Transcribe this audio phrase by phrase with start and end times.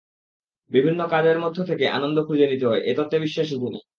[0.71, 3.79] বিভিন্ন কাজে মধ্য থেকে আনন্দ খুঁজে নিতে হয়—এ তত্ত্বে বিশ্বাসী তিনি।